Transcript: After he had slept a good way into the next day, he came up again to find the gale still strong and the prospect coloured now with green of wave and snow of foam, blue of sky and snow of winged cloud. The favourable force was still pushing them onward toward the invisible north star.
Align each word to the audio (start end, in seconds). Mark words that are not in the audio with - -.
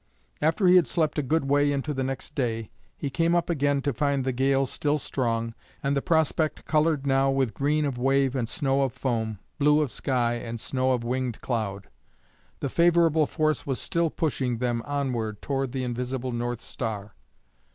After 0.41 0.65
he 0.65 0.77
had 0.77 0.87
slept 0.87 1.19
a 1.19 1.21
good 1.21 1.45
way 1.47 1.71
into 1.71 1.93
the 1.93 2.03
next 2.03 2.33
day, 2.33 2.71
he 2.97 3.11
came 3.11 3.35
up 3.35 3.51
again 3.51 3.83
to 3.83 3.93
find 3.93 4.25
the 4.25 4.31
gale 4.31 4.65
still 4.65 4.97
strong 4.97 5.53
and 5.83 5.95
the 5.95 6.01
prospect 6.01 6.65
coloured 6.65 7.05
now 7.05 7.29
with 7.29 7.53
green 7.53 7.85
of 7.85 7.99
wave 7.99 8.35
and 8.35 8.49
snow 8.49 8.81
of 8.81 8.93
foam, 8.93 9.37
blue 9.59 9.79
of 9.79 9.91
sky 9.91 10.33
and 10.37 10.59
snow 10.59 10.93
of 10.93 11.03
winged 11.03 11.39
cloud. 11.41 11.87
The 12.61 12.69
favourable 12.71 13.27
force 13.27 13.67
was 13.67 13.79
still 13.79 14.09
pushing 14.09 14.57
them 14.57 14.81
onward 14.87 15.39
toward 15.39 15.71
the 15.71 15.83
invisible 15.83 16.31
north 16.31 16.61
star. 16.61 17.13